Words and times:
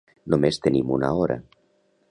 Només 0.33 0.57
tenim 0.67 0.95
una 0.97 1.13
hora. 1.21 1.39